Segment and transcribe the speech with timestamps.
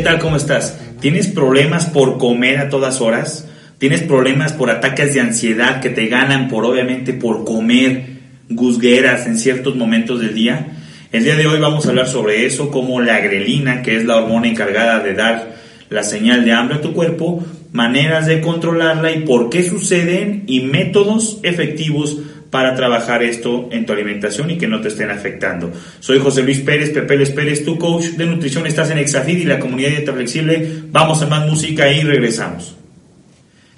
[0.00, 0.18] ¿Qué tal?
[0.18, 0.78] ¿Cómo estás?
[0.98, 3.46] ¿Tienes problemas por comer a todas horas?
[3.76, 8.06] ¿Tienes problemas por ataques de ansiedad que te ganan por obviamente por comer
[8.48, 10.68] guzgueras en ciertos momentos del día?
[11.12, 14.16] El día de hoy vamos a hablar sobre eso, como la grelina, que es la
[14.16, 15.56] hormona encargada de dar
[15.90, 20.60] la señal de hambre a tu cuerpo, maneras de controlarla y por qué suceden y
[20.60, 22.16] métodos efectivos
[22.50, 25.72] para trabajar esto en tu alimentación y que no te estén afectando.
[26.00, 28.66] Soy José Luis Pérez, Pepeles Pérez, tu coach de nutrición.
[28.66, 30.82] Estás en Exafid y la comunidad dieta flexible.
[30.90, 32.76] Vamos a más música y regresamos.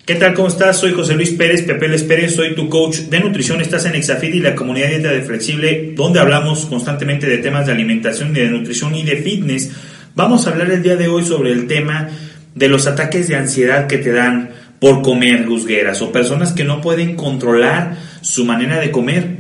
[0.07, 0.35] ¿Qué tal?
[0.35, 0.79] ¿Cómo estás?
[0.79, 3.61] Soy José Luis Pérez, Pepeles Pérez, soy tu coach de nutrición.
[3.61, 7.73] Estás en Exafid y la comunidad dieta de flexible, donde hablamos constantemente de temas de
[7.73, 9.71] alimentación y de nutrición y de fitness.
[10.17, 12.09] Vamos a hablar el día de hoy sobre el tema
[12.55, 14.51] de los ataques de ansiedad que te dan
[14.83, 19.37] por comer guzgueras o personas que no pueden controlar su manera de comer,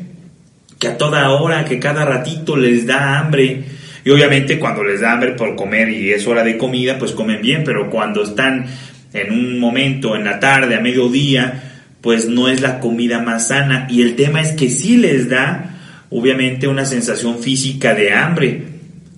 [0.79, 3.65] que a toda hora, que cada ratito les da hambre.
[4.05, 7.43] Y obviamente cuando les da hambre por comer y es hora de comida, pues comen
[7.43, 8.67] bien, pero cuando están
[9.13, 13.89] en un momento, en la tarde, a mediodía, pues no es la comida más sana.
[13.91, 18.63] Y el tema es que sí les da, obviamente, una sensación física de hambre.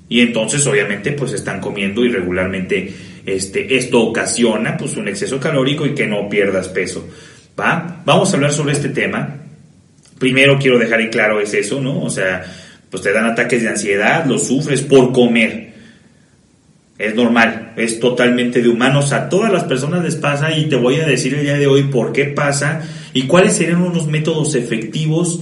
[0.09, 2.95] Y entonces, obviamente, pues están comiendo irregularmente
[3.27, 7.09] este, esto ocasiona pues un exceso calórico y que no pierdas peso.
[7.59, 8.03] ¿va?
[8.05, 9.37] Vamos a hablar sobre este tema.
[10.19, 12.03] Primero quiero dejar en claro es eso, ¿no?
[12.03, 12.45] O sea,
[12.91, 15.75] pues te dan ataques de ansiedad, los sufres por comer.
[16.97, 21.01] Es normal, es totalmente de humanos, a todas las personas les pasa y te voy
[21.01, 25.41] a decir el día de hoy por qué pasa y cuáles serían unos métodos efectivos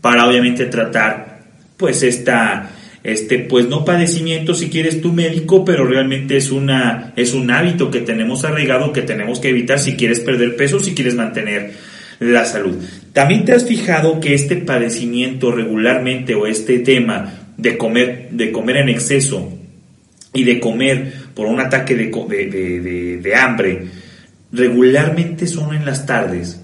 [0.00, 1.40] para obviamente tratar
[1.76, 2.70] pues esta
[3.04, 7.90] este, pues no padecimiento si quieres tu médico, pero realmente es una, es un hábito
[7.90, 11.72] que tenemos arraigado que tenemos que evitar si quieres perder peso, si quieres mantener
[12.18, 12.82] la salud.
[13.12, 18.78] También te has fijado que este padecimiento regularmente o este tema de comer, de comer
[18.78, 19.52] en exceso
[20.32, 23.84] y de comer por un ataque de, de, de hambre,
[24.50, 26.58] regularmente son en las tardes.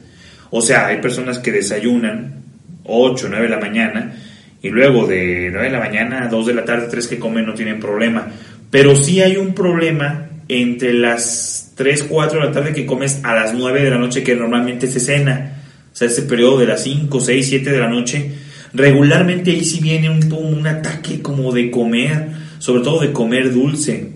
[0.48, 2.42] O sea, hay personas que desayunan
[2.84, 4.14] 8, 9 de la mañana
[4.62, 7.46] y luego de 9 de la mañana a 2 de la tarde, 3 que comen
[7.46, 8.28] no tienen problema.
[8.70, 13.34] Pero sí hay un problema entre las 3, 4 de la tarde que comes a
[13.34, 15.62] las 9 de la noche que normalmente se cena.
[15.92, 18.32] O sea, ese periodo de las 5, 6, 7 de la noche.
[18.72, 22.28] Regularmente ahí sí viene un, un ataque como de comer,
[22.58, 24.12] sobre todo de comer dulce.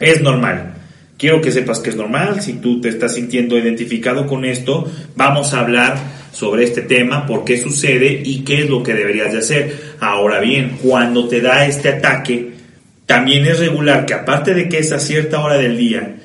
[0.00, 0.74] Es normal.
[1.16, 2.42] Quiero que sepas que es normal.
[2.42, 7.44] Si tú te estás sintiendo identificado con esto, vamos a hablar sobre este tema, por
[7.44, 9.94] qué sucede y qué es lo que deberías de hacer.
[10.00, 12.52] Ahora bien, cuando te da este ataque,
[13.06, 16.16] también es regular que aparte de que es a cierta hora del día,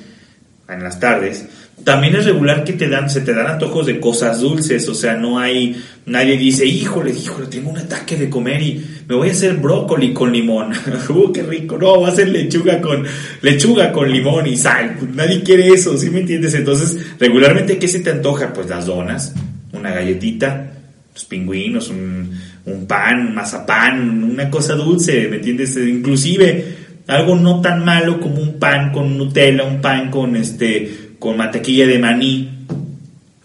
[0.68, 1.46] en las tardes,
[1.82, 5.14] también es regular que te dan, se te dan antojos de cosas dulces, o sea,
[5.14, 9.32] no hay, nadie dice, híjole, híjole, tengo un ataque de comer y me voy a
[9.32, 10.72] hacer brócoli con limón,
[11.08, 13.06] uh, qué rico, no, va a ser lechuga con,
[13.40, 16.52] lechuga con limón y sal, nadie quiere eso, ¿sí me entiendes?
[16.52, 18.52] Entonces, regularmente, ¿qué se te antoja?
[18.52, 19.34] Pues las donas,
[19.82, 20.72] una galletita,
[21.12, 22.30] los pingüinos, un,
[22.64, 25.76] un pan, mazapán, una cosa dulce, ¿me entiendes?
[25.76, 31.36] Inclusive algo no tan malo como un pan con Nutella, un pan con este con
[31.36, 32.48] mantequilla de maní.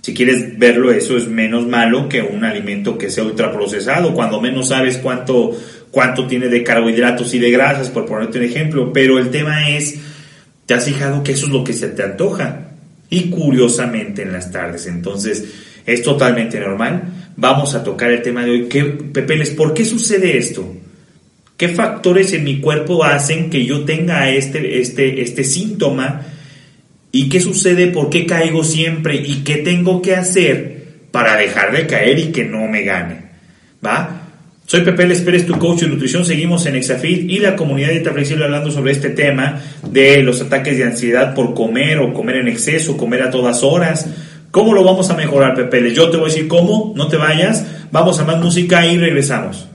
[0.01, 4.69] Si quieres verlo, eso es menos malo que un alimento que sea ultraprocesado, cuando menos
[4.69, 5.51] sabes cuánto,
[5.91, 8.93] cuánto tiene de carbohidratos y de grasas, por ponerte un ejemplo.
[8.93, 9.99] Pero el tema es,
[10.65, 12.69] ¿te has fijado que eso es lo que se te antoja?
[13.09, 14.87] Y curiosamente en las tardes.
[14.87, 15.43] Entonces,
[15.87, 17.01] es totalmente normal.
[17.37, 18.65] Vamos a tocar el tema de hoy.
[18.67, 20.75] ¿Qué, Pepeles, ¿por qué sucede esto?
[21.55, 26.21] ¿Qué factores en mi cuerpo hacen que yo tenga este, este, este síntoma?
[27.11, 27.87] ¿Y qué sucede?
[27.87, 29.15] ¿Por qué caigo siempre?
[29.15, 33.21] ¿Y qué tengo que hacer para dejar de caer y que no me gane?
[33.83, 34.27] ¿Va?
[34.65, 36.25] Soy Pepe Les Pérez, tu coach de nutrición.
[36.25, 40.77] Seguimos en Exafit y la comunidad de Flexible hablando sobre este tema de los ataques
[40.77, 44.09] de ansiedad por comer o comer en exceso, comer a todas horas.
[44.51, 45.93] ¿Cómo lo vamos a mejorar, Pepe?
[45.93, 47.65] Yo te voy a decir cómo, no te vayas.
[47.91, 49.67] Vamos a más música y regresamos.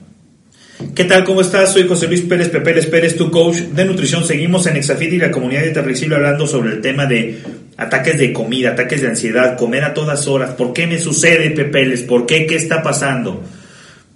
[0.95, 1.25] ¿Qué tal?
[1.25, 1.73] ¿Cómo estás?
[1.73, 4.25] Soy José Luis Pérez Pérez Pérez, tu coach de nutrición.
[4.25, 7.39] Seguimos en Exafit y la comunidad de Flexible hablando sobre el tema de
[7.77, 10.55] ataques de comida, ataques de ansiedad, comer a todas horas.
[10.55, 12.03] ¿Por qué me sucede, Pepeles?
[12.03, 12.47] ¿Por qué?
[12.47, 13.43] ¿Qué está pasando?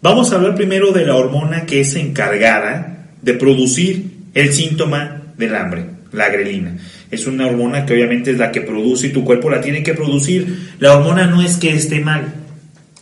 [0.02, 4.04] Vamos a hablar primero de la hormona que es encargada de producir
[4.34, 6.76] el síntoma del hambre, la grelina
[7.10, 9.94] es una hormona que obviamente es la que produce y tu cuerpo la tiene que
[9.94, 10.72] producir.
[10.78, 12.34] La hormona no es que esté mal.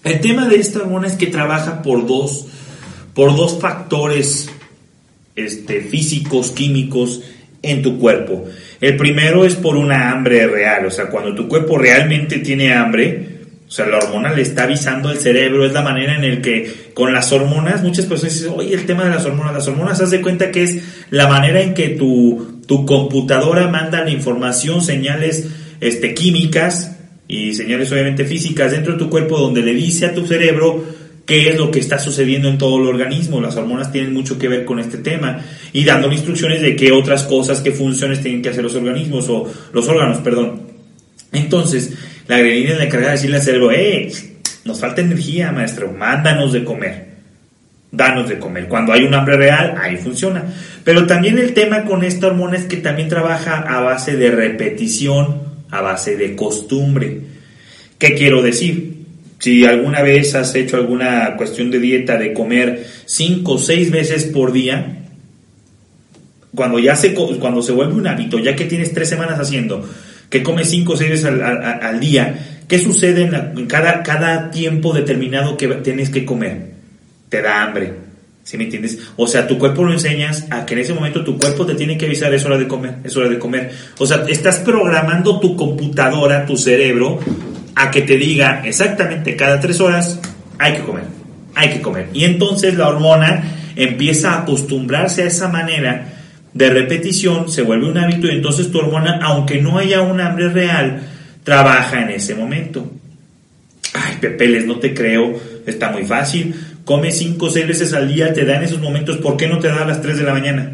[0.05, 2.47] El tema de esta hormona es que trabaja por dos,
[3.15, 4.51] por dos factores
[5.35, 7.23] este, físicos, químicos
[7.63, 8.45] en tu cuerpo.
[8.81, 13.35] El primero es por una hambre real, o sea, cuando tu cuerpo realmente tiene hambre,
[13.67, 16.91] o sea, la hormona le está avisando al cerebro, es la manera en el que
[16.93, 20.11] con las hormonas, muchas personas dicen, oye, el tema de las hormonas, las hormonas, haz
[20.11, 25.49] de cuenta que es la manera en que tu tu computadora manda la información, señales
[25.81, 26.97] este, químicas
[27.29, 30.85] y señales obviamente físicas dentro de tu cuerpo donde le dice a tu cerebro
[31.27, 33.41] qué es lo que está sucediendo en todo el organismo.
[33.41, 35.41] Las hormonas tienen mucho que ver con este tema
[35.73, 39.51] y dando instrucciones de qué otras cosas, qué funciones tienen que hacer los organismos o
[39.73, 40.63] los órganos, perdón.
[41.33, 41.93] Entonces,
[42.29, 44.13] la grelina es la encargada de decirle al cerebro, ¡eh!
[44.65, 47.15] Nos falta energía, maestro, mándanos de comer
[47.97, 48.69] danos de comer.
[48.69, 50.45] Cuando hay un hambre real, ahí funciona.
[50.85, 55.43] Pero también el tema con esta hormona es que también trabaja a base de repetición,
[55.71, 57.21] a base de costumbre.
[57.99, 58.95] ¿Qué quiero decir?
[59.39, 64.25] Si alguna vez has hecho alguna cuestión de dieta de comer cinco o seis veces
[64.25, 64.99] por día,
[66.55, 69.89] cuando ya se, cuando se vuelve un hábito, ya que tienes tres semanas haciendo,
[70.31, 75.57] que comes cinco o seis veces al, día, ¿qué sucede en, cada, cada tiempo determinado
[75.57, 76.75] que tienes que comer?
[77.35, 77.93] te da hambre.
[78.45, 78.99] ¿Sí me entiendes?
[79.17, 81.97] O sea, tu cuerpo lo enseñas a que en ese momento tu cuerpo te tiene
[81.97, 83.73] que avisar, es hora de comer, es hora de comer.
[83.99, 87.19] O sea, estás programando tu computadora, tu cerebro,
[87.75, 90.21] a que te diga exactamente cada tres horas,
[90.59, 91.05] hay que comer,
[91.55, 92.11] hay que comer.
[92.13, 93.43] Y entonces la hormona
[93.77, 96.13] empieza a acostumbrarse a esa manera
[96.53, 100.51] de repetición, se vuelve un hábito y entonces tu hormona, aunque no haya un hambre
[100.51, 101.01] real,
[101.45, 102.93] trabaja en ese momento.
[103.95, 105.33] Ay, Pepeles, no te creo,
[105.67, 106.55] está muy fácil
[106.85, 109.59] come cinco o seis veces al día, te da en esos momentos, ¿por qué no
[109.59, 110.73] te da a las 3 de la mañana?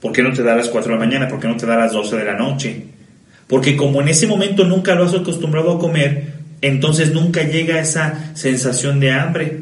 [0.00, 1.28] ¿Por qué no te da a las 4 de la mañana?
[1.28, 2.84] ¿Por qué no te da a las 12 de la noche?
[3.46, 8.32] Porque como en ese momento nunca lo has acostumbrado a comer, entonces nunca llega esa
[8.34, 9.60] sensación de hambre.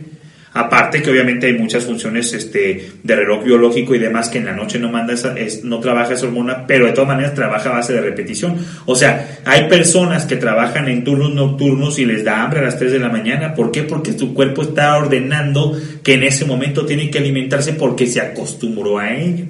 [0.55, 4.53] Aparte que obviamente hay muchas funciones este, de reloj biológico y demás que en la
[4.53, 7.95] noche no manda esa, no trabaja esa hormona, pero de todas maneras trabaja a base
[7.95, 8.57] de repetición.
[8.85, 12.79] O sea, hay personas que trabajan en turnos nocturnos y les da hambre a las
[12.79, 13.55] 3 de la mañana.
[13.55, 13.83] ¿Por qué?
[13.83, 18.99] Porque su cuerpo está ordenando que en ese momento tiene que alimentarse porque se acostumbró
[18.99, 19.47] a ello.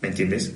[0.00, 0.54] ¿Me entiendes?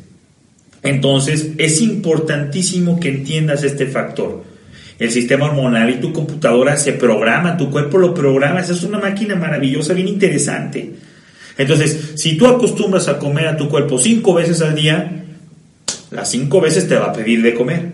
[0.82, 4.53] Entonces, es importantísimo que entiendas este factor
[4.98, 8.98] el sistema hormonal y tu computadora se programa, tu cuerpo lo programa, esa es una
[8.98, 10.92] máquina maravillosa, bien interesante.
[11.56, 15.24] Entonces, si tú acostumbras a comer a tu cuerpo cinco veces al día,
[16.10, 17.92] las cinco veces te va a pedir de comer.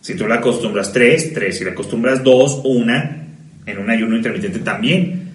[0.00, 1.58] Si tú la acostumbras tres, tres.
[1.58, 3.26] Si la acostumbras dos, una,
[3.66, 5.32] en un ayuno intermitente también.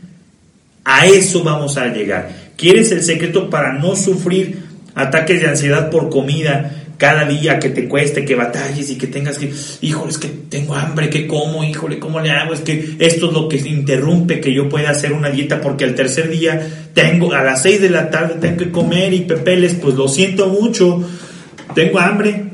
[0.83, 2.29] A eso vamos a llegar.
[2.57, 4.59] ¿Quieres el secreto para no sufrir
[4.95, 6.82] ataques de ansiedad por comida?
[7.03, 9.51] Cada día que te cueste, que batalles y que tengas que,
[9.81, 11.61] híjole, es que tengo hambre, ¿qué como?
[11.61, 12.53] Híjole, ¿cómo le hago?
[12.53, 15.95] Es que esto es lo que interrumpe que yo pueda hacer una dieta porque al
[15.95, 19.95] tercer día tengo, a las 6 de la tarde tengo que comer y pepeles, pues
[19.95, 21.05] lo siento mucho,
[21.75, 22.45] tengo hambre,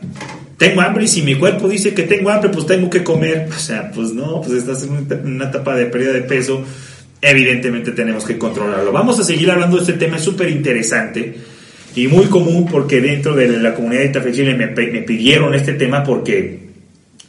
[0.57, 3.50] tengo hambre y si mi cuerpo dice que tengo hambre, pues tengo que comer.
[3.56, 6.63] O sea, pues no, pues estás en una etapa de pérdida de peso,
[7.22, 8.92] evidentemente tenemos que controlarlo.
[8.92, 11.36] Vamos a seguir hablando de este tema, es súper interesante
[11.95, 16.03] y muy común porque dentro de la comunidad de flexible me, me pidieron este tema
[16.03, 16.69] porque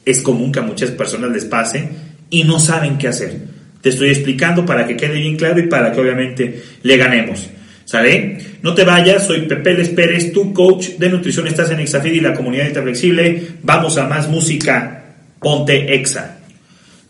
[0.05, 1.89] es común que a muchas personas les pase
[2.31, 3.37] y no saben qué hacer.
[3.81, 7.49] Te estoy explicando para que quede bien claro y para que obviamente le ganemos.
[7.85, 8.39] ¿Sale?
[8.62, 11.49] No te vayas, soy Pepe Les Pérez, tu coach de nutrición.
[11.49, 13.43] Estás en Exafid y la comunidad de Flexible.
[13.62, 15.05] Vamos a más música.
[15.41, 16.39] Ponte Exa.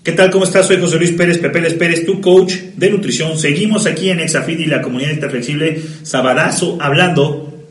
[0.02, 0.30] ¿Qué tal?
[0.30, 0.66] ¿Cómo estás?
[0.66, 3.36] Soy José Luis Pérez, Pepe Les Pérez, tu coach de nutrición.
[3.36, 7.66] Seguimos aquí en Exafit y la comunidad interflexible Sabadazo hablando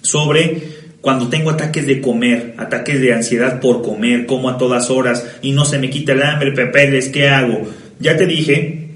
[0.00, 0.62] sobre
[1.00, 5.50] cuando tengo ataques de comer, ataques de ansiedad por comer, como a todas horas y
[5.50, 7.68] no se me quita el hambre, Pepe ¿qué hago?
[7.98, 8.90] Ya te dije,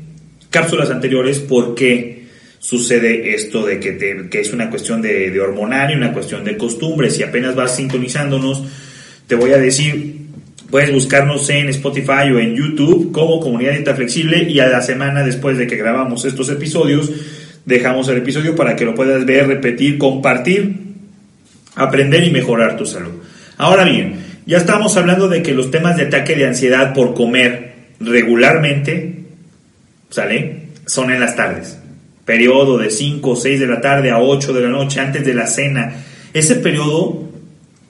[0.50, 2.26] cápsulas anteriores, por qué
[2.60, 7.10] sucede esto de que, que es una cuestión de, hormonal y una cuestión de costumbre.
[7.10, 8.62] Si apenas vas sintonizándonos,
[9.26, 10.25] te voy a decir
[10.70, 15.22] Puedes buscarnos en Spotify o en YouTube como Comunidad Dieta Flexible y a la semana
[15.22, 17.10] después de que grabamos estos episodios,
[17.64, 20.76] dejamos el episodio para que lo puedas ver, repetir, compartir,
[21.76, 23.12] aprender y mejorar tu salud.
[23.58, 27.74] Ahora bien, ya estamos hablando de que los temas de ataque de ansiedad por comer
[28.00, 29.24] regularmente,
[30.10, 30.66] ¿sale?
[30.86, 31.78] Son en las tardes.
[32.24, 35.34] Periodo de 5 o 6 de la tarde a 8 de la noche antes de
[35.34, 35.94] la cena.
[36.32, 37.30] Ese periodo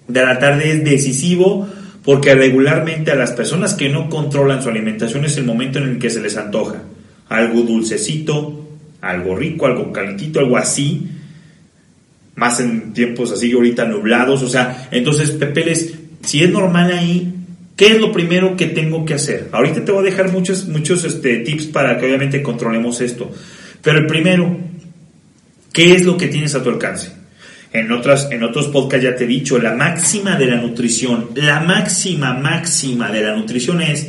[0.09, 1.69] de la tarde es decisivo
[2.07, 5.99] porque regularmente a las personas que no controlan su alimentación es el momento en el
[5.99, 6.85] que se les antoja
[7.29, 8.69] algo dulcecito,
[9.01, 11.09] algo rico, algo calentito, algo así,
[12.35, 17.35] más en tiempos así ahorita nublados, o sea, entonces Pepeles, si es normal ahí,
[17.77, 19.49] ¿qué es lo primero que tengo que hacer?
[19.53, 23.31] Ahorita te voy a dejar muchos, muchos este, tips para que obviamente controlemos esto,
[23.83, 24.57] pero el primero,
[25.73, 27.11] ¿qué es lo que tienes a tu alcance?
[27.77, 31.61] En, otras, en otros podcasts ya te he dicho, la máxima de la nutrición, la
[31.61, 34.09] máxima, máxima de la nutrición es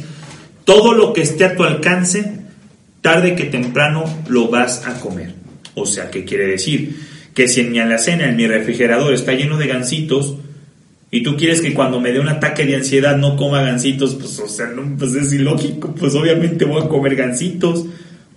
[0.64, 2.32] todo lo que esté a tu alcance,
[3.02, 5.34] tarde que temprano lo vas a comer.
[5.76, 6.98] O sea, ¿qué quiere decir?
[7.34, 10.38] Que si en mi alacena, en mi refrigerador está lleno de gansitos,
[11.10, 14.40] Y tú quieres que cuando me dé un ataque de ansiedad no coma gansitos, pues,
[14.40, 17.86] o sea, pues es ilógico, pues obviamente voy a comer gansitos.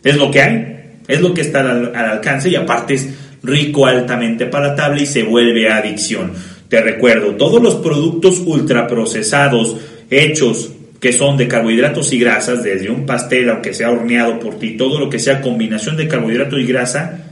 [0.04, 2.94] Es lo que hay, es lo que está al, al alcance y aparte
[3.42, 6.32] rico, altamente palatable y se vuelve adicción.
[6.68, 9.76] Te recuerdo, todos los productos ultraprocesados
[10.10, 10.70] hechos
[11.00, 15.00] que son de carbohidratos y grasas, desde un pastel, aunque sea horneado por ti, todo
[15.00, 17.24] lo que sea combinación de carbohidrato y grasa,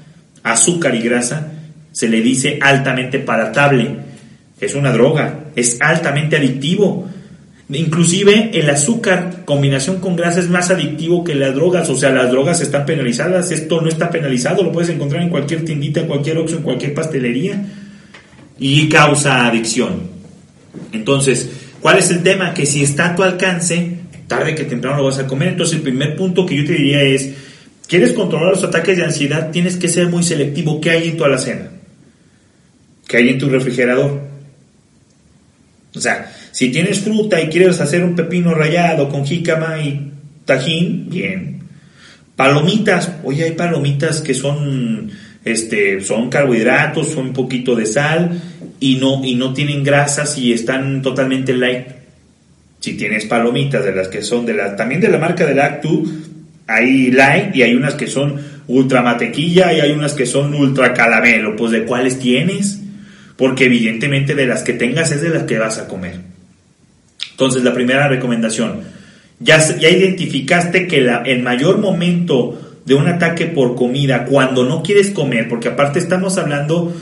[0.42, 1.52] azúcar y grasa,
[1.92, 3.96] se le dice altamente palatable.
[4.58, 7.08] Es una droga, es altamente adictivo.
[7.70, 12.30] Inclusive el azúcar combinación con grasa es más adictivo que las drogas, o sea, las
[12.30, 16.38] drogas están penalizadas, esto no está penalizado, lo puedes encontrar en cualquier tiendita, en cualquier
[16.38, 17.62] oxo, en cualquier pastelería
[18.58, 20.00] y causa adicción.
[20.92, 22.54] Entonces, ¿cuál es el tema?
[22.54, 25.48] Que si está a tu alcance, tarde que temprano lo vas a comer.
[25.48, 27.34] Entonces, el primer punto que yo te diría es,
[27.86, 29.50] ¿quieres controlar los ataques de ansiedad?
[29.50, 30.80] Tienes que ser muy selectivo.
[30.80, 31.68] ¿Qué hay en tu alacena?
[33.06, 34.20] ¿Qué hay en tu refrigerador?
[35.94, 40.10] O sea, si tienes fruta y quieres hacer un pepino rallado con jícama y
[40.44, 41.60] tajín, bien.
[42.34, 45.08] Palomitas, oye, hay palomitas que son
[45.44, 48.42] este, son carbohidratos, son un poquito de sal
[48.80, 51.86] y no, y no tienen grasas y están totalmente light.
[52.80, 56.12] Si tienes palomitas de las que son de la, también de la marca de Lactu,
[56.66, 58.34] hay light y hay unas que son
[58.66, 61.54] ultra mantequilla y hay unas que son ultra caramelo.
[61.54, 62.80] Pues de cuáles tienes?
[63.36, 66.36] Porque evidentemente de las que tengas es de las que vas a comer.
[67.38, 68.80] Entonces la primera recomendación,
[69.38, 74.82] ya, ya identificaste que la, el mayor momento de un ataque por comida cuando no
[74.82, 76.92] quieres comer, porque aparte estamos hablando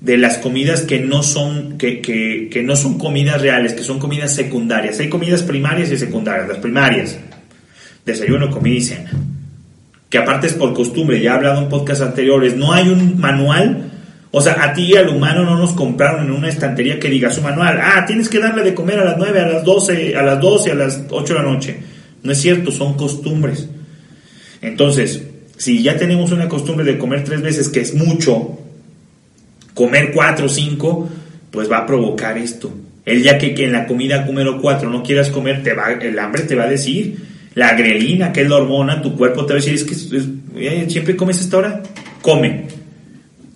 [0.00, 4.34] de las comidas que no son que, que, no son comidas reales, que son comidas
[4.34, 4.98] secundarias.
[4.98, 6.48] Hay comidas primarias y secundarias.
[6.48, 7.18] Las primarias,
[8.06, 9.10] desayuno, comida y cena.
[10.08, 13.90] Que aparte es por costumbre, ya he hablado en podcasts anteriores, no hay un manual.
[14.34, 17.30] O sea, a ti y al humano no nos compraron en una estantería que diga
[17.30, 17.78] su manual.
[17.80, 20.70] Ah, tienes que darle de comer a las 9, a las 12, a las 12,
[20.70, 21.76] a las 8 de la noche.
[22.22, 23.68] No es cierto, son costumbres.
[24.62, 25.22] Entonces,
[25.58, 28.58] si ya tenemos una costumbre de comer tres veces, que es mucho,
[29.74, 31.08] comer cuatro o cinco,
[31.50, 32.72] pues va a provocar esto.
[33.04, 36.44] El día que, en la comida número cuatro no quieras comer, te va, el hambre
[36.44, 37.16] te va a decir,
[37.54, 39.94] la grelina, que es la hormona, tu cuerpo te va a decir, es que
[40.56, 41.82] eh, siempre comes esta hora,
[42.22, 42.81] come.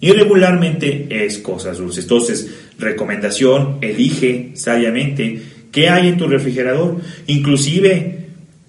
[0.00, 2.04] Y regularmente es cosas dulces.
[2.04, 5.40] Entonces, recomendación, elige sabiamente
[5.72, 7.00] qué hay en tu refrigerador.
[7.26, 8.26] Inclusive,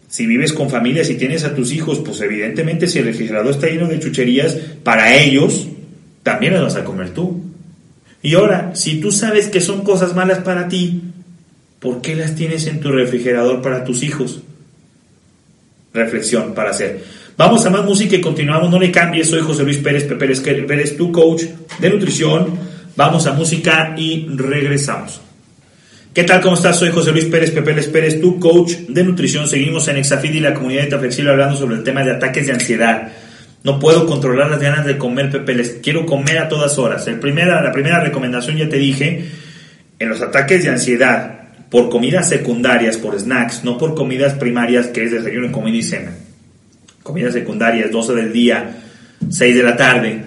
[0.08, 3.68] si vives con familia, si tienes a tus hijos, pues evidentemente si el refrigerador está
[3.68, 5.68] lleno de chucherías, para ellos
[6.24, 7.42] también las vas a comer tú.
[8.22, 11.02] Y ahora, si tú sabes que son cosas malas para ti,
[11.80, 14.42] ¿por qué las tienes en tu refrigerador para tus hijos?
[15.94, 17.04] Reflexión para hacer.
[17.38, 18.72] Vamos a más música y continuamos.
[18.72, 19.30] No le cambies.
[19.30, 21.44] Soy José Luis Pérez Pérez, Pérez, tu coach
[21.78, 22.58] de nutrición.
[22.96, 25.22] Vamos a música y regresamos.
[26.16, 26.42] ¿Qué tal?
[26.42, 26.80] ¿Cómo estás?
[26.80, 29.48] Soy José Luis Pérez Pepe Pérez, tu coach de nutrición.
[29.48, 32.54] Seguimos en Exafid y la comunidad de Flexible hablando sobre el tema de ataques de
[32.54, 33.10] ansiedad.
[33.64, 37.06] No puedo controlar las ganas de comer Pepe, les quiero comer a todas horas.
[37.06, 39.30] El primera, la primera recomendación ya te dije,
[40.00, 41.40] en los ataques de ansiedad,
[41.70, 46.14] por comidas secundarias, por snacks, no por comidas primarias que es desayuno, comida y cena.
[47.08, 48.84] Comidas secundarias, 12 del día,
[49.30, 50.24] 6 de la tarde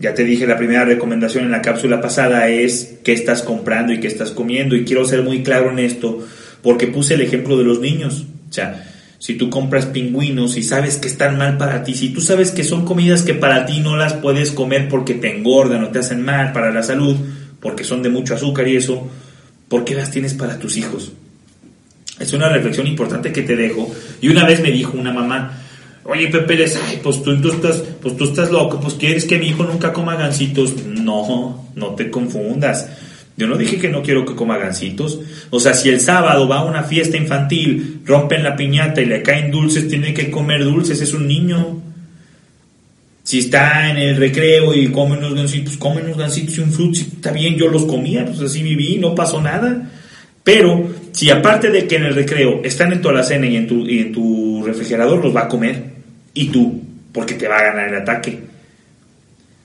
[0.00, 4.00] ya te dije, la primera recomendación en la cápsula pasada es qué estás comprando y
[4.00, 4.74] qué estás comiendo.
[4.74, 6.26] Y quiero ser muy claro en esto,
[6.62, 8.24] porque puse el ejemplo de los niños.
[8.48, 12.22] O sea, si tú compras pingüinos y sabes que están mal para ti, si tú
[12.22, 15.88] sabes que son comidas que para ti no las puedes comer porque te engordan o
[15.88, 17.16] te hacen mal para la salud,
[17.60, 19.06] porque son de mucho azúcar y eso,
[19.68, 21.12] ¿por qué las tienes para tus hijos?
[22.18, 23.94] Es una reflexión importante que te dejo.
[24.22, 25.59] Y una vez me dijo una mamá,
[26.04, 29.64] Oye, Pepe, ay, pues tú, estás, pues tú estás loco, pues quieres que mi hijo
[29.64, 30.84] nunca coma gancitos.
[30.86, 32.88] No, no te confundas.
[33.36, 35.20] Yo no dije que no quiero que coma gancitos.
[35.50, 39.22] O sea, si el sábado va a una fiesta infantil, rompen la piñata y le
[39.22, 41.80] caen dulces, tiene que comer dulces, es un niño.
[43.22, 47.02] Si está en el recreo y come unos gancitos, come unos gancitos y un si
[47.02, 49.90] está bien, yo los comía, pues así viví, no pasó nada.
[50.42, 53.86] Pero si aparte de que en el recreo están en tu alacena y en tu,
[53.86, 55.82] y en tu refrigerador, los va a comer,
[56.34, 58.38] y tú, porque te va a ganar el ataque.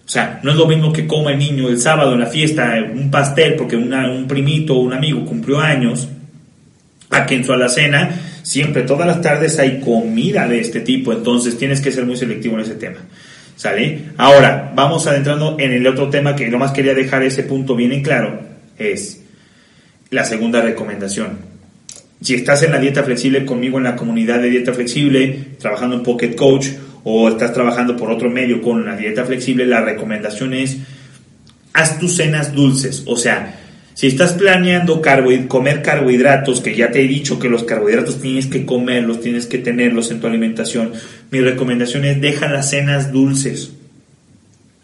[0.06, 2.76] O sea, no es lo mismo que coma el niño el sábado en la fiesta
[2.94, 6.08] un pastel porque un primito o un amigo cumplió años,
[7.10, 11.58] a que en su alacena siempre todas las tardes hay comida de este tipo, entonces
[11.58, 13.00] tienes que ser muy selectivo en ese tema.
[13.56, 14.12] ¿Sale?
[14.18, 18.04] Ahora, vamos adentrando en el otro tema que más quería dejar ese punto bien en
[18.04, 18.42] claro,
[18.78, 19.25] es
[20.16, 21.38] la segunda recomendación.
[22.22, 26.04] Si estás en la dieta flexible conmigo en la comunidad de dieta flexible, trabajando en
[26.04, 26.70] Pocket Coach
[27.04, 30.78] o estás trabajando por otro medio con la dieta flexible, la recomendación es
[31.74, 33.04] haz tus cenas dulces.
[33.06, 33.60] O sea,
[33.94, 35.02] Si estás planeando
[35.48, 39.58] comer carbohidratos, que ya te he dicho que los carbohidratos tienes que comerlos, tienes que
[39.58, 40.92] tenerlos en tu alimentación,
[41.32, 43.72] mi recomendación es deja las cenas dulces.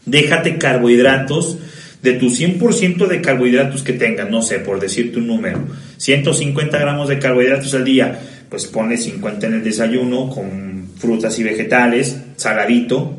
[0.06, 1.58] Déjate carbohidratos
[2.02, 5.60] de tu 100% de carbohidratos que tengas, no sé, por decirte un número,
[5.98, 11.44] 150 gramos de carbohidratos al día, pues ponle 50 en el desayuno con frutas y
[11.44, 13.18] vegetales, saladito,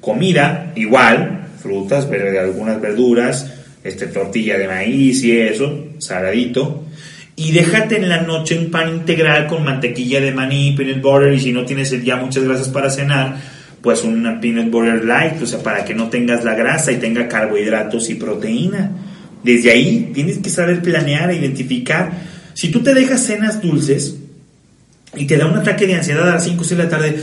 [0.00, 6.84] comida igual, frutas, algunas verduras, este, tortilla de maíz y eso, saladito,
[7.36, 11.40] y déjate en la noche un pan integral con mantequilla de maní, peanut butter, y
[11.40, 13.36] si no tienes ya muchas grasas para cenar,
[13.82, 17.28] pues una peanut butter light, o sea, para que no tengas la grasa y tenga
[17.28, 18.92] carbohidratos y proteína.
[19.42, 22.12] Desde ahí tienes que saber planear e identificar.
[22.52, 24.16] Si tú te dejas cenas dulces
[25.16, 27.16] y te da un ataque de ansiedad a las 5 o 6 de la tarde,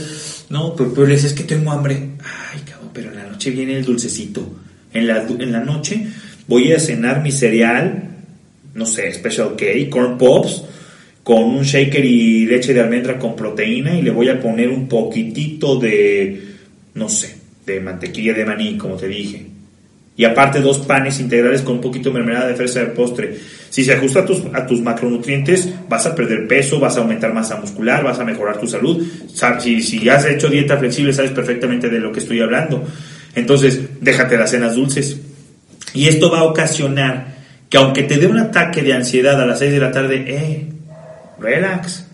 [0.50, 1.94] no, pero, pero dices que tengo hambre.
[2.52, 4.56] Ay, cabrón, pero en la noche viene el dulcecito.
[4.92, 6.08] En la, en la noche
[6.48, 8.08] voy a cenar mi cereal,
[8.74, 10.64] no sé, Special K, Corn Pops,
[11.22, 14.88] con un shaker y leche de almendra con proteína y le voy a poner un
[14.88, 16.47] poquitito de,
[16.98, 19.46] no sé, de mantequilla de maní, como te dije.
[20.16, 23.38] Y aparte dos panes integrales con un poquito de mermelada de fresa de postre.
[23.70, 27.32] Si se ajusta a tus, a tus macronutrientes, vas a perder peso, vas a aumentar
[27.32, 29.06] masa muscular, vas a mejorar tu salud.
[29.60, 32.84] Si, si has hecho dieta flexible, sabes perfectamente de lo que estoy hablando.
[33.36, 35.20] Entonces, déjate las cenas dulces.
[35.94, 37.36] Y esto va a ocasionar
[37.70, 40.66] que aunque te dé un ataque de ansiedad a las 6 de la tarde, eh,
[41.38, 42.06] relax.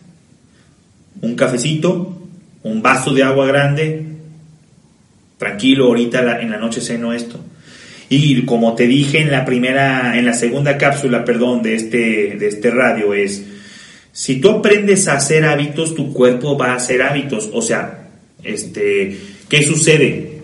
[1.23, 2.29] Un cafecito,
[2.65, 4.14] un vaso de agua grande,
[5.45, 7.39] tranquilo, ahorita en la noche ceno esto.
[8.09, 12.49] Y como te dije en la primera, en la segunda cápsula, perdón, de este, de
[12.49, 13.45] este radio, es,
[14.13, 17.51] si tú aprendes a hacer hábitos, tu cuerpo va a hacer hábitos.
[17.53, 18.09] O sea,
[18.43, 20.41] este, ¿qué sucede?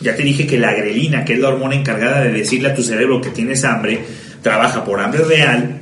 [0.00, 2.82] Ya te dije que la grelina, que es la hormona encargada de decirle a tu
[2.82, 4.00] cerebro que tienes hambre,
[4.42, 5.80] trabaja por hambre real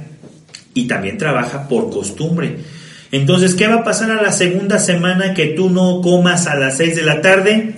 [0.74, 2.56] y también trabaja por costumbre.
[3.12, 6.78] Entonces, ¿qué va a pasar a la segunda semana que tú no comas a las
[6.78, 7.74] 6 de la tarde?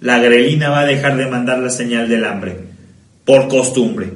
[0.00, 2.56] La grelina va a dejar de mandar la señal del hambre,
[3.24, 4.08] por costumbre.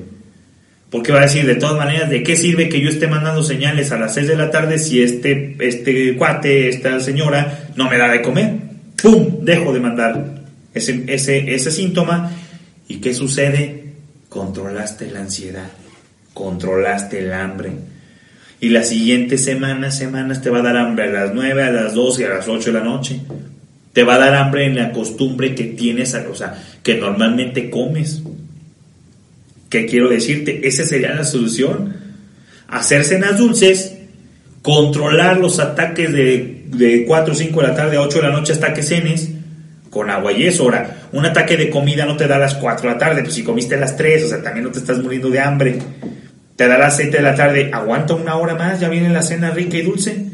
[0.90, 3.92] Porque va a decir, de todas maneras, ¿de qué sirve que yo esté mandando señales
[3.92, 8.08] a las 6 de la tarde si este, este cuate, esta señora, no me da
[8.08, 8.54] de comer?
[9.00, 9.44] ¡Pum!
[9.44, 10.42] Dejo de mandar
[10.74, 12.32] ese, ese, ese síntoma.
[12.88, 13.84] ¿Y qué sucede?
[14.28, 15.70] Controlaste la ansiedad,
[16.34, 17.70] controlaste el hambre
[18.60, 21.94] y las siguientes semanas, semanas te va a dar hambre a las 9, a las
[21.94, 23.20] 12 y a las 8 de la noche.
[23.92, 28.22] Te va a dar hambre en la costumbre que tienes, o sea, que normalmente comes.
[29.68, 30.66] ¿Qué quiero decirte?
[30.66, 31.96] Esa sería la solución.
[32.68, 33.96] Hacer cenas dulces,
[34.62, 38.32] controlar los ataques de, de 4 o 5 de la tarde a 8 de la
[38.32, 39.30] noche hasta que cenes,
[39.90, 40.64] con agua y eso.
[40.64, 43.34] Ahora, un ataque de comida no te da a las 4 de la tarde, pues
[43.34, 45.78] si comiste a las 3, o sea, también no te estás muriendo de hambre
[46.60, 49.50] te da las 7 de la tarde, aguanta una hora más, ya viene la cena
[49.50, 50.26] rica y dulce.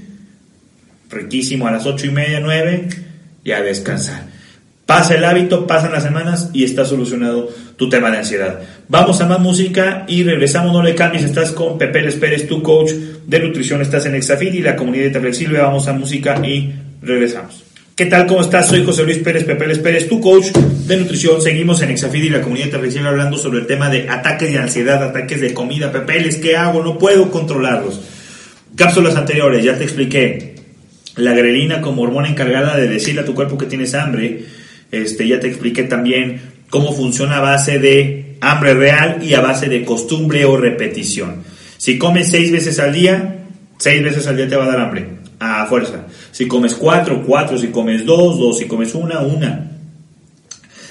[1.08, 2.88] Riquísimo a las 8 y media, 9
[3.46, 4.24] y a descansar.
[4.86, 8.60] Pasa el hábito, pasan las semanas y está solucionado tu tema de ansiedad.
[8.88, 12.60] Vamos a más música y regresamos, no le cambies, estás con Pepe Les Pérez, tu
[12.62, 16.74] coach de nutrición, estás en Exafit y la comunidad de flexible, vamos a música y
[17.02, 17.62] regresamos.
[17.94, 18.26] ¿Qué tal?
[18.26, 18.68] ¿Cómo estás?
[18.68, 21.40] Soy José Luis Pérez Pepeles Pérez, tu coach de nutrición.
[21.40, 25.02] Seguimos en Exafid y la comunidad recién hablando sobre el tema de ataques de ansiedad,
[25.02, 26.82] ataques de comida, Pepeles, ¿qué hago?
[26.82, 28.00] No puedo controlarlos.
[28.74, 30.55] Cápsulas anteriores, ya te expliqué.
[31.16, 34.44] La grelina como hormona encargada de decirle a tu cuerpo que tienes hambre.
[34.92, 39.68] Este, ya te expliqué también cómo funciona a base de hambre real y a base
[39.68, 41.42] de costumbre o repetición.
[41.78, 43.38] Si comes seis veces al día,
[43.78, 45.06] seis veces al día te va a dar hambre
[45.38, 46.06] a fuerza.
[46.32, 47.58] Si comes cuatro, cuatro.
[47.58, 48.58] Si comes dos, dos.
[48.58, 49.70] Si comes una, una.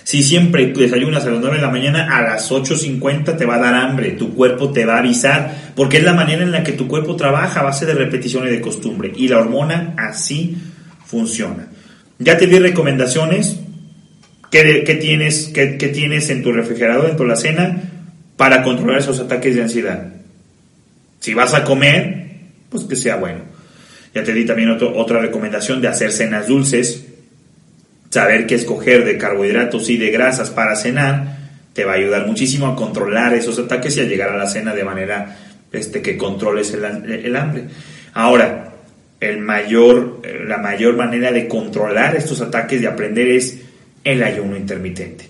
[0.06, 3.60] Si siempre desayunas a las 9 de la mañana, a las 8.50 te va a
[3.60, 6.74] dar hambre, tu cuerpo te va a avisar, porque es la manera en la que
[6.74, 9.12] tu cuerpo trabaja a base de repetición y de costumbre.
[9.16, 10.58] Y la hormona así
[11.08, 11.70] funciona.
[12.20, 13.60] Ya te di recomendaciones
[14.52, 17.82] que, tienes, que, tienes en tu refrigerador, en tu alacena,
[18.38, 20.14] para controlar esos ataques de ansiedad.
[21.20, 22.28] Si vas a comer,
[22.70, 23.40] pues que sea bueno.
[24.14, 27.05] Ya te di también otra recomendación de hacer cenas dulces.
[28.16, 31.36] Saber qué escoger de carbohidratos y de grasas para cenar
[31.74, 34.74] te va a ayudar muchísimo a controlar esos ataques y a llegar a la cena
[34.74, 35.36] de manera
[35.74, 37.66] este, que controles el, el hambre.
[38.14, 38.72] Ahora,
[39.20, 43.60] el mayor, la mayor manera de controlar estos ataques, de aprender, es
[44.06, 45.26] el ayuno intermitente.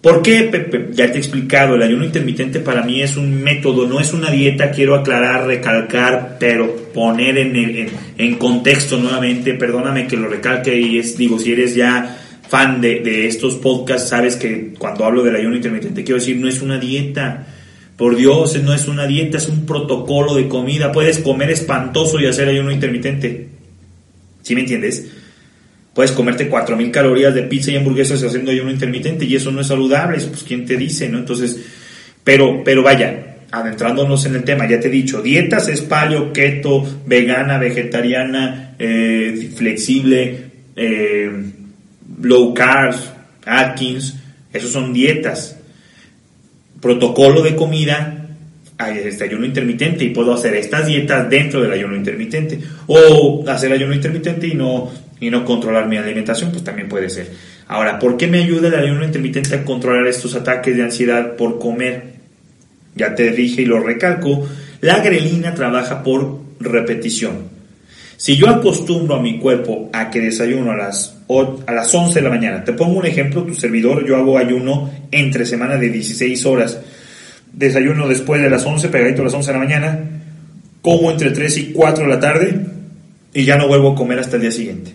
[0.00, 0.48] ¿Por qué,
[0.92, 4.30] Ya te he explicado, el ayuno intermitente para mí es un método, no es una
[4.30, 10.98] dieta, quiero aclarar, recalcar, pero poner en, en, contexto nuevamente, perdóname que lo recalque y
[10.98, 12.16] es, digo, si eres ya
[12.48, 16.48] fan de, de estos podcasts, sabes que cuando hablo del ayuno intermitente quiero decir, no
[16.48, 17.46] es una dieta,
[17.98, 20.92] Por Dios, no es una dieta, es un protocolo de comida.
[20.92, 23.48] Puedes comer espantoso y hacer ayuno intermitente.
[24.42, 25.17] ¿Sí me entiendes?
[25.98, 29.66] Puedes comerte 4000 calorías de pizza y hamburguesas haciendo ayuno intermitente y eso no es
[29.66, 31.18] saludable, eso pues quién te dice, ¿no?
[31.18, 31.58] Entonces,
[32.22, 36.86] pero pero vaya, adentrándonos en el tema, ya te he dicho, dietas es paleo, keto,
[37.04, 40.38] vegana, vegetariana, eh, flexible,
[40.76, 41.32] eh,
[42.22, 43.10] low carbs,
[43.44, 44.20] Atkins,
[44.52, 45.58] esos son dietas.
[46.80, 48.28] Protocolo de comida,
[48.86, 52.60] este ayuno intermitente y puedo hacer estas dietas dentro del ayuno intermitente.
[52.86, 57.30] O hacer ayuno intermitente y no, y no controlar mi alimentación, pues también puede ser.
[57.66, 61.58] Ahora, ¿por qué me ayuda el ayuno intermitente a controlar estos ataques de ansiedad por
[61.58, 62.14] comer?
[62.94, 64.48] Ya te dije y lo recalco,
[64.80, 67.58] la grelina trabaja por repetición.
[68.16, 71.16] Si yo acostumbro a mi cuerpo a que desayuno a las,
[71.66, 74.90] a las 11 de la mañana, te pongo un ejemplo, tu servidor, yo hago ayuno
[75.12, 76.80] entre semana de 16 horas,
[77.52, 80.00] desayuno después de las 11, pegadito a las 11 de la mañana,
[80.82, 82.60] como entre 3 y 4 de la tarde
[83.34, 84.92] y ya no vuelvo a comer hasta el día siguiente.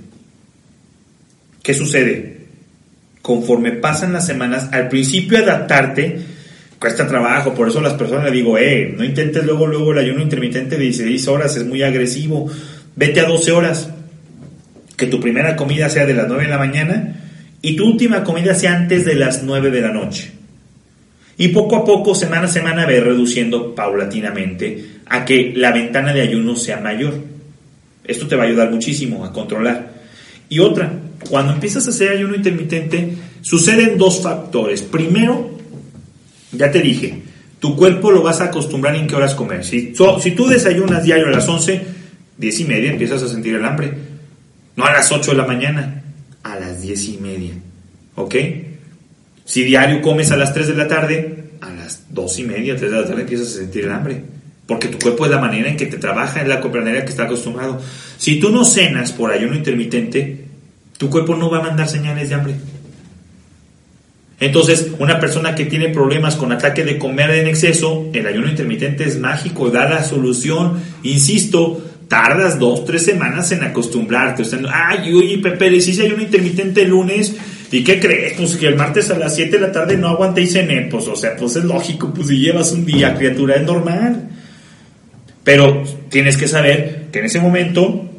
[1.64, 2.38] ¿Qué sucede?
[3.22, 6.20] Conforme pasan las semanas, al principio adaptarte
[6.78, 10.22] cuesta trabajo, por eso las personas le digo, eh, no intentes luego, luego el ayuno
[10.22, 12.52] intermitente de 16 horas, es muy agresivo,
[12.98, 13.90] vete a 12 horas,
[14.98, 17.16] que tu primera comida sea de las 9 de la mañana
[17.62, 20.32] y tu última comida sea antes de las 9 de la noche.
[21.38, 26.22] Y poco a poco, semana a semana, ve reduciendo paulatinamente a que la ventana de
[26.22, 27.14] ayuno sea mayor.
[28.04, 29.94] Esto te va a ayudar muchísimo a controlar.
[30.50, 30.92] Y otra,
[31.30, 34.82] cuando empiezas a hacer ayuno intermitente, suceden dos factores.
[34.82, 35.58] Primero,
[36.52, 37.22] ya te dije,
[37.60, 39.64] tu cuerpo lo vas a acostumbrar en qué horas comer.
[39.64, 41.82] Si, tú desayunas diario a las 11,
[42.38, 43.94] 10 y media empiezas a sentir el hambre.
[44.76, 46.04] No a las 8 de la mañana,
[46.44, 47.54] a las 10 y media.
[48.16, 48.36] ¿Ok?
[49.46, 52.92] Si diario comes a las 3 de la tarde, a las 2 y media, 3
[52.92, 54.24] de la tarde empiezas a sentir el hambre.
[54.68, 57.24] Porque tu cuerpo es la manera en que te trabaja, es la manera que está
[57.24, 57.82] acostumbrado.
[58.18, 60.43] Si tú no cenas por ayuno intermitente,
[60.98, 62.56] tu cuerpo no va a mandar señales de hambre.
[64.40, 69.06] Entonces, una persona que tiene problemas con ataque de comer en exceso, el ayuno intermitente
[69.06, 70.82] es mágico, da la solución.
[71.04, 74.42] Insisto, tardas dos, tres semanas en acostumbrarte.
[74.42, 77.36] O sea, ay, oye, Pepe, le hice ayuno intermitente el lunes.
[77.72, 78.34] ¿Y qué crees?
[78.34, 80.90] Pues que el martes a las 7 de la tarde no aguanté y cené.
[80.92, 84.30] Pues, o sea, pues es lógico, pues si llevas un día, criatura, es normal.
[85.44, 88.13] Pero tienes que saber que en ese momento,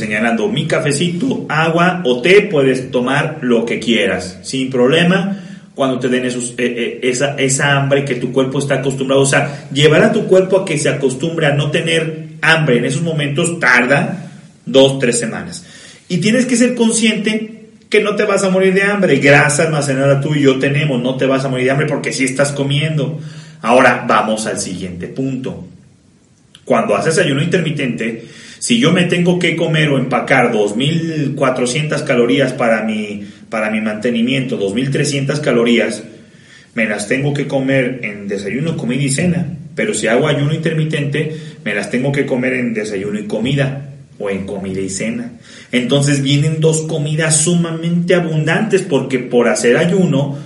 [0.00, 5.44] señalando mi cafecito, agua o té, puedes tomar lo que quieras, sin problema
[5.80, 7.00] cuando te den eh, eh,
[7.38, 9.22] esa, hambre que tu cuerpo está acostumbrado.
[9.22, 12.84] O sea, llevar a tu cuerpo a que se acostumbre a no tener hambre en
[12.84, 14.30] esos momentos tarda
[14.66, 15.64] dos, tres semanas.
[16.06, 19.16] Y tienes que ser consciente que no te vas a morir de hambre.
[19.20, 22.24] Grasa almacenada tú y yo tenemos, no te vas a morir de hambre porque sí
[22.24, 23.18] estás comiendo.
[23.62, 25.66] Ahora vamos al siguiente punto.
[26.66, 28.26] Cuando haces ayuno intermitente,
[28.60, 34.60] si yo me tengo que comer o empacar 2.400 calorías para mi, para mi mantenimiento,
[34.60, 36.04] 2.300 calorías,
[36.74, 39.56] me las tengo que comer en desayuno, comida y cena.
[39.74, 44.28] Pero si hago ayuno intermitente, me las tengo que comer en desayuno y comida o
[44.28, 45.32] en comida y cena.
[45.72, 50.36] Entonces vienen dos comidas sumamente abundantes porque por hacer ayuno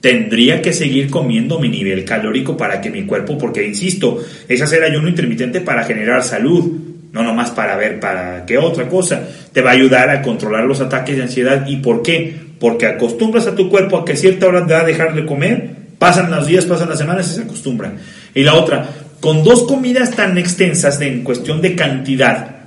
[0.00, 4.82] tendría que seguir comiendo mi nivel calórico para que mi cuerpo, porque insisto, es hacer
[4.82, 9.22] ayuno intermitente para generar salud no nomás para ver para qué otra cosa.
[9.52, 11.66] Te va a ayudar a controlar los ataques de ansiedad.
[11.66, 12.34] ¿Y por qué?
[12.58, 15.26] Porque acostumbras a tu cuerpo a que a cierta hora te va a dejar de
[15.26, 17.98] comer, pasan los días, pasan las semanas y se acostumbran.
[18.34, 18.88] Y la otra,
[19.20, 22.60] con dos comidas tan extensas en cuestión de cantidad,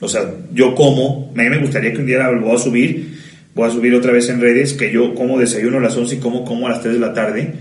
[0.00, 0.22] o sea,
[0.52, 3.18] yo como, a mí me gustaría que un día lo voy a subir,
[3.54, 6.18] voy a subir otra vez en redes, que yo como desayuno a las 11 y
[6.18, 7.52] como como a las 3 de la tarde.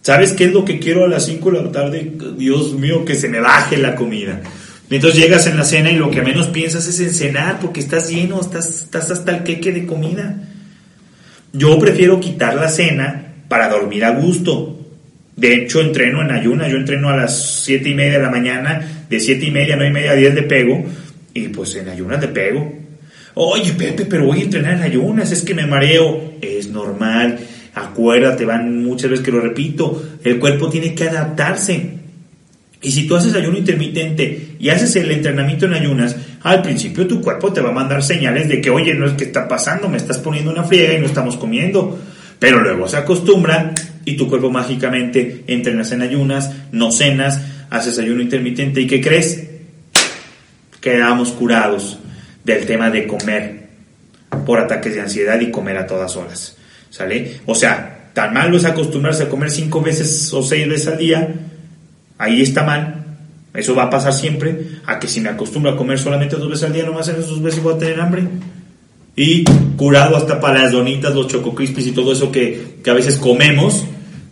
[0.00, 2.12] ¿Sabes qué es lo que quiero a las 5 de la tarde?
[2.38, 4.40] Dios mío, que se me baje la comida.
[4.88, 8.08] Entonces llegas en la cena y lo que menos piensas es en cenar porque estás
[8.08, 10.36] lleno, estás, estás hasta el queque de comida.
[11.52, 14.78] Yo prefiero quitar la cena para dormir a gusto.
[15.34, 16.70] De hecho, entreno en ayunas.
[16.70, 19.76] Yo entreno a las siete y media de la mañana, de siete y media a
[19.76, 20.84] nueve y media a 10 de pego,
[21.34, 22.72] y pues en ayunas de pego.
[23.34, 26.36] Oye, Pepe, pero voy a entrenar en ayunas, es que me mareo.
[26.40, 27.38] Es normal,
[27.74, 32.05] acuérdate, van muchas veces que lo repito, el cuerpo tiene que adaptarse.
[32.86, 37.20] Y si tú haces ayuno intermitente y haces el entrenamiento en ayunas, al principio tu
[37.20, 39.96] cuerpo te va a mandar señales de que, oye, no es que está pasando, me
[39.96, 41.98] estás poniendo una friega y no estamos comiendo.
[42.38, 48.22] Pero luego se acostumbra y tu cuerpo mágicamente entrenas en ayunas, no cenas, haces ayuno
[48.22, 49.48] intermitente y ¿qué crees?
[50.80, 51.98] Quedamos curados
[52.44, 53.66] del tema de comer
[54.46, 56.56] por ataques de ansiedad y comer a todas horas.
[56.90, 57.40] ¿Sale?
[57.46, 61.34] O sea, Tan malo es acostumbrarse a comer cinco veces o seis veces al día,
[62.18, 63.04] ahí está mal,
[63.54, 66.64] eso va a pasar siempre, a que si me acostumbro a comer solamente dos veces
[66.64, 68.24] al día, nomás en esas dos veces voy a tener hambre.
[69.16, 69.44] Y
[69.76, 73.84] curado hasta para las donitas, los chococrispis y todo eso que, que a veces comemos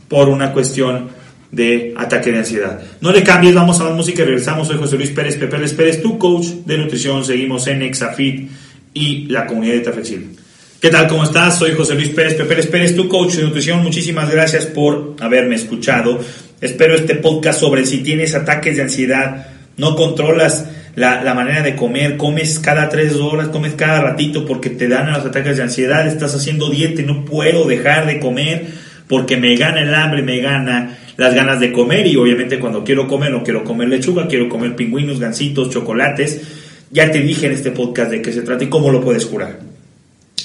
[0.09, 1.09] por una cuestión
[1.51, 2.83] de ataque de ansiedad.
[3.01, 4.69] No le cambies, vamos a la música y regresamos.
[4.69, 7.25] Soy José Luis Pérez, Pepe Pérez, tu coach de nutrición.
[7.25, 8.51] Seguimos en Exafit
[8.93, 10.44] y la comunidad de Flexible.
[10.85, 11.09] ¿Qué tal?
[11.09, 11.59] ¿Cómo estás?
[11.59, 13.83] Soy José Luis Pérez, Pepe Pérez, tu coach de nutrición.
[13.83, 16.21] Muchísimas gracias por haberme escuchado.
[16.61, 19.47] Espero este podcast sobre si tienes ataques de ansiedad,
[19.79, 24.69] no controlas la, la, manera de comer, comes cada tres horas, comes cada ratito porque
[24.69, 28.67] te dan los ataques de ansiedad, estás haciendo dieta y no puedo dejar de comer
[29.09, 33.09] porque me gana el hambre, me gana las ganas de comer y obviamente cuando quiero
[33.09, 36.43] comer no quiero comer lechuga, quiero comer pingüinos, gansitos, chocolates.
[36.91, 39.64] Ya te dije en este podcast de qué se trata y cómo lo puedes curar.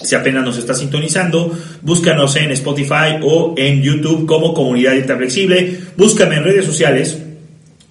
[0.02, 5.78] Si apenas nos estás sintonizando, búscanos en Spotify o en YouTube como Comunidad Dieta Flexible.
[5.98, 7.18] Búscame en redes sociales,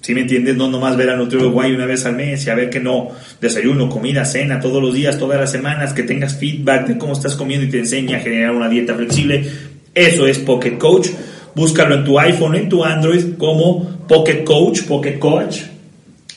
[0.00, 0.56] Si me entiendes?
[0.56, 3.10] No nomás ver a nutriólogo guay una vez al mes y a ver que no,
[3.40, 7.34] desayuno, comida, cena, todos los días, todas las semanas, que tengas feedback de cómo estás
[7.34, 9.44] comiendo y te enseña a generar una dieta flexible.
[9.94, 11.08] Eso es Pocket Coach.
[11.58, 15.62] Búscalo en tu iPhone, en tu Android como Pocket Coach, Pocket Coach.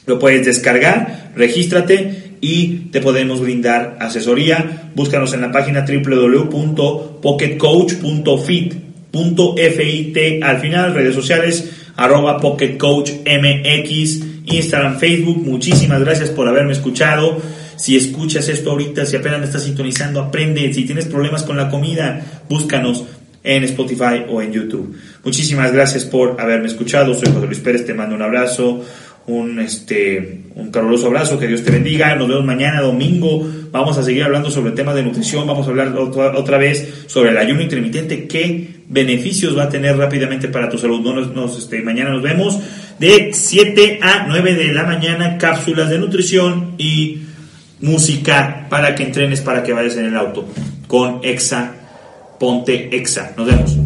[0.07, 4.89] Lo puedes descargar, regístrate y te podemos brindar asesoría.
[4.95, 8.73] Búscanos en la página www.pocketcoach.fit
[9.11, 15.45] punto FIT al final, redes sociales, arroba Pocket Coach MX, Instagram, Facebook.
[15.45, 17.37] Muchísimas gracias por haberme escuchado.
[17.75, 20.73] Si escuchas esto ahorita, si apenas me estás sintonizando, aprende.
[20.73, 23.05] Si tienes problemas con la comida, búscanos
[23.43, 24.95] en Spotify o en YouTube.
[25.23, 27.13] Muchísimas gracias por haberme escuchado.
[27.13, 28.83] Soy José Luis Pérez, te mando un abrazo
[29.27, 34.03] un, este, un caluroso abrazo, que Dios te bendiga, nos vemos mañana domingo, vamos a
[34.03, 37.61] seguir hablando sobre el tema de nutrición, vamos a hablar otra, vez sobre el ayuno
[37.61, 41.01] intermitente, qué beneficios va a tener rápidamente para tu salud.
[41.01, 42.59] No nos, este, mañana nos vemos
[42.99, 47.21] de 7 a 9 de la mañana, cápsulas de nutrición y
[47.79, 50.47] música para que entrenes, para que vayas en el auto
[50.87, 51.80] con Exa,
[52.41, 53.33] ponte Exa.
[53.37, 53.80] Nos vemos.